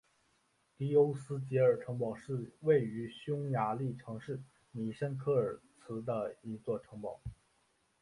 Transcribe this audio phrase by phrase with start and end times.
[0.75, 7.21] 迪欧斯捷尔城堡是位于匈牙利城市米什科尔茨的一座城堡。